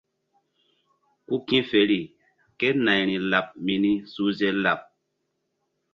[1.27, 1.99] Ku ki̧feri
[2.59, 4.79] kénayri laɓ mini suhze laɓ.